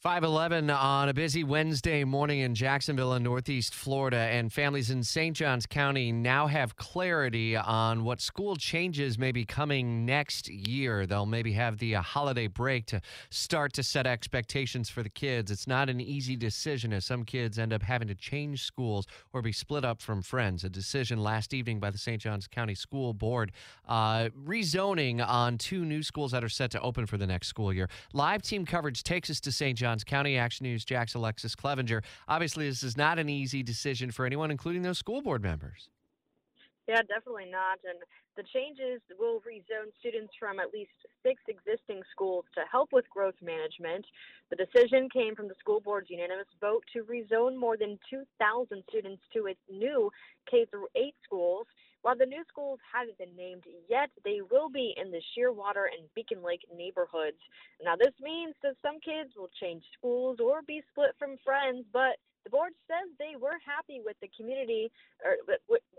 511 0.00 0.70
on 0.70 1.10
a 1.10 1.12
busy 1.12 1.44
Wednesday 1.44 2.04
morning 2.04 2.40
in 2.40 2.54
Jacksonville 2.54 3.12
in 3.12 3.22
Northeast 3.22 3.74
Florida, 3.74 4.16
and 4.16 4.50
families 4.50 4.88
in 4.88 5.04
St. 5.04 5.36
Johns 5.36 5.66
County 5.66 6.10
now 6.10 6.46
have 6.46 6.74
clarity 6.76 7.54
on 7.54 8.02
what 8.02 8.18
school 8.22 8.56
changes 8.56 9.18
may 9.18 9.30
be 9.30 9.44
coming 9.44 10.06
next 10.06 10.48
year. 10.48 11.04
They'll 11.04 11.26
maybe 11.26 11.52
have 11.52 11.76
the 11.76 11.96
uh, 11.96 12.00
holiday 12.00 12.46
break 12.46 12.86
to 12.86 13.02
start 13.28 13.74
to 13.74 13.82
set 13.82 14.06
expectations 14.06 14.88
for 14.88 15.02
the 15.02 15.10
kids. 15.10 15.50
It's 15.50 15.66
not 15.66 15.90
an 15.90 16.00
easy 16.00 16.34
decision 16.34 16.94
as 16.94 17.04
some 17.04 17.22
kids 17.22 17.58
end 17.58 17.74
up 17.74 17.82
having 17.82 18.08
to 18.08 18.14
change 18.14 18.64
schools 18.64 19.06
or 19.34 19.42
be 19.42 19.52
split 19.52 19.84
up 19.84 20.00
from 20.00 20.22
friends. 20.22 20.64
A 20.64 20.70
decision 20.70 21.22
last 21.22 21.52
evening 21.52 21.78
by 21.78 21.90
the 21.90 21.98
St. 21.98 22.22
Johns 22.22 22.46
County 22.46 22.74
School 22.74 23.12
Board 23.12 23.52
uh, 23.86 24.30
rezoning 24.46 25.22
on 25.22 25.58
two 25.58 25.84
new 25.84 26.02
schools 26.02 26.32
that 26.32 26.42
are 26.42 26.48
set 26.48 26.70
to 26.70 26.80
open 26.80 27.04
for 27.04 27.18
the 27.18 27.26
next 27.26 27.48
school 27.48 27.70
year. 27.70 27.90
Live 28.14 28.40
team 28.40 28.64
coverage 28.64 29.02
takes 29.02 29.28
us 29.28 29.40
to 29.40 29.52
St. 29.52 29.76
Johns. 29.76 29.89
Johns 29.90 30.04
County 30.04 30.38
Action 30.38 30.62
News, 30.62 30.84
Jax 30.84 31.14
Alexus 31.16 31.56
Cleavenger. 31.56 32.00
Obviously, 32.28 32.68
this 32.68 32.84
is 32.84 32.96
not 32.96 33.18
an 33.18 33.28
easy 33.28 33.64
decision 33.64 34.12
for 34.12 34.24
anyone, 34.24 34.48
including 34.52 34.82
those 34.82 34.98
school 34.98 35.20
board 35.20 35.42
members. 35.42 35.90
Yeah, 36.90 37.06
definitely 37.06 37.46
not. 37.46 37.78
And 37.86 38.02
the 38.34 38.42
changes 38.50 38.98
will 39.16 39.38
rezone 39.46 39.94
students 40.00 40.34
from 40.40 40.58
at 40.58 40.74
least 40.74 40.90
six 41.22 41.38
existing 41.46 42.02
schools 42.10 42.44
to 42.56 42.62
help 42.66 42.88
with 42.90 43.08
growth 43.14 43.38
management. 43.40 44.04
The 44.50 44.58
decision 44.58 45.08
came 45.08 45.36
from 45.36 45.46
the 45.46 45.54
school 45.60 45.78
board's 45.78 46.10
unanimous 46.10 46.50
vote 46.60 46.82
to 46.92 47.06
rezone 47.06 47.54
more 47.54 47.76
than 47.76 47.96
2,000 48.10 48.82
students 48.88 49.22
to 49.34 49.46
its 49.46 49.60
new 49.70 50.10
K 50.50 50.66
through 50.68 50.88
8 50.96 51.14
schools. 51.22 51.68
While 52.02 52.16
the 52.16 52.26
new 52.26 52.42
schools 52.48 52.80
haven't 52.92 53.18
been 53.18 53.36
named 53.36 53.62
yet, 53.88 54.10
they 54.24 54.40
will 54.50 54.68
be 54.68 54.92
in 54.96 55.12
the 55.12 55.22
Shearwater 55.30 55.86
and 55.94 56.10
Beacon 56.16 56.42
Lake 56.42 56.66
neighborhoods. 56.74 57.38
Now, 57.84 57.94
this 57.94 58.14
means 58.20 58.56
that 58.64 58.74
some 58.82 58.98
kids 58.98 59.30
will 59.36 59.50
change 59.62 59.84
schools 59.96 60.38
or 60.42 60.62
be 60.66 60.82
split 60.90 61.14
from 61.20 61.38
friends, 61.44 61.84
but 61.92 62.18
the 62.44 62.50
board 62.50 62.72
says 62.88 63.10
they 63.18 63.36
were 63.36 63.58
happy 63.64 64.00
with 64.04 64.16
the 64.20 64.30
community, 64.36 64.90
or 65.24 65.36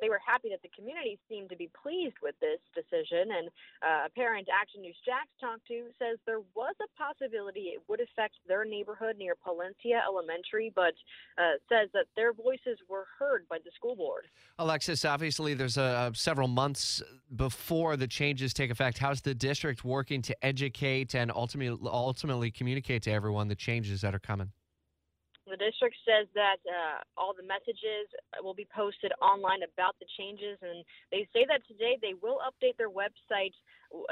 they 0.02 0.10
were 0.10 0.22
happy 0.26 0.50
that 0.50 0.62
the 0.62 0.74
community 0.76 1.20
seemed 1.30 1.50
to 1.50 1.56
be 1.56 1.70
pleased 1.82 2.16
with 2.22 2.36
this 2.42 2.60
decision. 2.74 3.30
And 3.32 3.48
uh, 3.82 4.08
a 4.08 4.10
parent 4.10 4.48
Action 4.50 4.82
News 4.82 4.98
Jax 5.06 5.30
talked 5.40 5.68
to 5.68 5.94
says 6.00 6.18
there 6.26 6.42
was 6.56 6.76
a 6.82 6.90
possibility 6.98 7.78
it 7.78 7.82
would 7.88 8.02
affect 8.02 8.36
their 8.48 8.66
neighborhood 8.66 9.18
near 9.18 9.36
Palencia 9.36 10.02
Elementary, 10.06 10.72
but 10.76 10.94
uh, 11.38 11.62
says 11.70 11.90
that 11.94 12.06
their 12.16 12.34
voices 12.34 12.78
were 12.90 13.06
heard 13.20 13.48
by 13.50 13.58
the 13.64 13.72
school 13.76 13.96
board. 13.96 14.26
Alexus, 14.58 15.06
obviously, 15.06 15.54
there's 15.54 15.78
uh, 15.78 16.12
several 16.14 16.48
months 16.48 17.04
before 17.36 17.98
the 17.98 18.08
changes 18.08 18.54
take 18.54 18.72
effect. 18.72 18.98
How's 18.98 19.22
the 19.22 19.36
district 19.36 19.84
working 19.84 20.22
to 20.24 20.46
educate 20.46 21.16
and 21.16 21.32
ultimately 21.32 21.90
ultimately 21.90 22.52
communicate 22.52 23.04
to 23.04 23.12
everyone 23.12 23.48
the 23.48 23.56
changes 23.56 24.02
that 24.02 24.16
are 24.16 24.20
coming? 24.20 24.52
The 25.52 25.60
district 25.60 26.00
says 26.08 26.32
that 26.32 26.64
uh, 26.64 27.04
all 27.20 27.36
the 27.36 27.44
messages 27.44 28.08
will 28.40 28.56
be 28.56 28.64
posted 28.72 29.12
online 29.20 29.68
about 29.68 30.00
the 30.00 30.08
changes, 30.16 30.56
and 30.64 30.88
they 31.12 31.28
say 31.36 31.44
that 31.44 31.60
today 31.68 32.00
they 32.00 32.16
will 32.24 32.40
update 32.40 32.80
their 32.80 32.90
website 32.90 33.52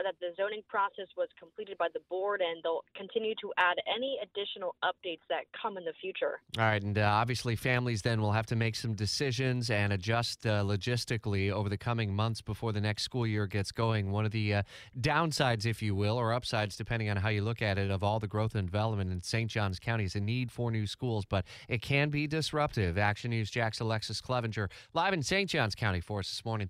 that 0.03 0.15
the 0.19 0.33
zoning 0.37 0.61
process 0.67 1.07
was 1.17 1.27
completed 1.39 1.77
by 1.77 1.87
the 1.93 1.99
board, 2.09 2.41
and 2.41 2.61
they'll 2.63 2.83
continue 2.95 3.33
to 3.41 3.51
add 3.57 3.77
any 3.93 4.17
additional 4.21 4.75
updates 4.83 5.23
that 5.29 5.43
come 5.59 5.77
in 5.77 5.85
the 5.85 5.93
future. 6.01 6.39
All 6.57 6.65
right, 6.65 6.81
and 6.81 6.97
uh, 6.97 7.03
obviously 7.03 7.55
families 7.55 8.01
then 8.01 8.21
will 8.21 8.31
have 8.31 8.45
to 8.47 8.55
make 8.55 8.75
some 8.75 8.93
decisions 8.93 9.69
and 9.69 9.93
adjust 9.93 10.45
uh, 10.45 10.63
logistically 10.63 11.51
over 11.51 11.69
the 11.69 11.77
coming 11.77 12.13
months 12.13 12.41
before 12.41 12.71
the 12.71 12.81
next 12.81 13.03
school 13.03 13.25
year 13.25 13.47
gets 13.47 13.71
going. 13.71 14.11
One 14.11 14.25
of 14.25 14.31
the 14.31 14.55
uh, 14.55 14.63
downsides, 14.99 15.65
if 15.65 15.81
you 15.81 15.95
will, 15.95 16.17
or 16.17 16.33
upsides, 16.33 16.75
depending 16.75 17.09
on 17.09 17.17
how 17.17 17.29
you 17.29 17.41
look 17.41 17.61
at 17.61 17.77
it, 17.77 17.91
of 17.91 18.03
all 18.03 18.19
the 18.19 18.27
growth 18.27 18.55
and 18.55 18.67
development 18.67 19.11
in 19.11 19.21
St. 19.21 19.49
Johns 19.49 19.79
County 19.79 20.03
is 20.03 20.15
a 20.15 20.19
need 20.19 20.51
for 20.51 20.71
new 20.71 20.87
schools, 20.87 21.25
but 21.25 21.45
it 21.67 21.81
can 21.81 22.09
be 22.09 22.27
disruptive. 22.27 22.97
Action 22.97 23.31
News 23.31 23.49
Jax 23.49 23.79
Alexus 23.79 24.21
Cleavenger 24.21 24.69
live 24.93 25.13
in 25.13 25.23
St. 25.23 25.49
Johns 25.49 25.75
County 25.75 26.01
for 26.01 26.19
us 26.19 26.29
this 26.29 26.45
morning. 26.45 26.69